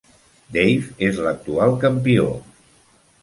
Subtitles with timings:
[0.55, 2.27] Dave és l'actual campió.